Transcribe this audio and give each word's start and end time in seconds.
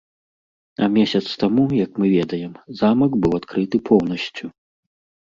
А 0.85 0.87
месяц 0.93 1.19
таму, 1.43 1.65
як 1.85 1.91
мы 2.03 2.09
ведаем, 2.17 2.55
замак 2.79 3.11
быў 3.27 3.37
адкрыты 3.39 3.77
поўнасцю. 3.91 4.45